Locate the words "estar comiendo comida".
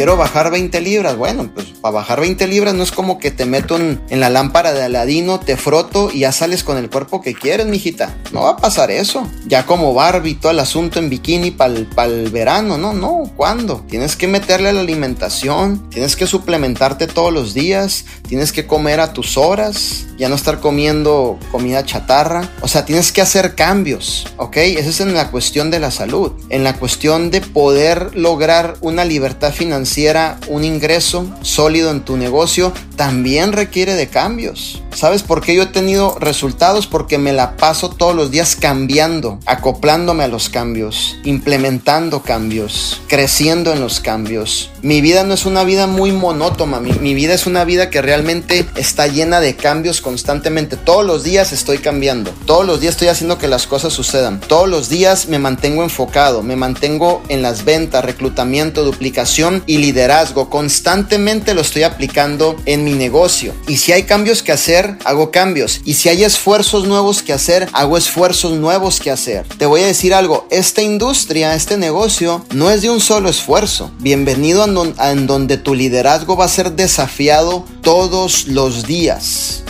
20.34-21.84